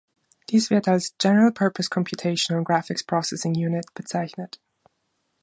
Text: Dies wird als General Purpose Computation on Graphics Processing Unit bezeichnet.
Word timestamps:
Dies 0.49 0.71
wird 0.71 0.87
als 0.87 1.13
General 1.19 1.51
Purpose 1.51 1.87
Computation 1.91 2.57
on 2.57 2.63
Graphics 2.63 3.03
Processing 3.03 3.51
Unit 3.53 3.85
bezeichnet. 3.93 4.59